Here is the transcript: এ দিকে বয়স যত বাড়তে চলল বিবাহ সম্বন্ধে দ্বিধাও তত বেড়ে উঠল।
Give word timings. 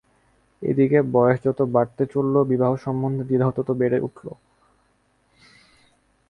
এ 0.61 0.71
দিকে 0.73 0.99
বয়স 1.13 1.39
যত 1.45 1.59
বাড়তে 1.75 2.03
চলল 2.13 2.35
বিবাহ 2.51 2.71
সম্বন্ধে 2.85 3.23
দ্বিধাও 3.23 3.51
তত 3.57 3.69
বেড়ে 3.81 3.97
উঠল। 3.99 4.27